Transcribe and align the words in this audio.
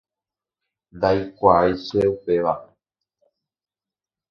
Ndaikuaái 0.95 1.71
che 1.87 1.99
upéva. 2.13 2.53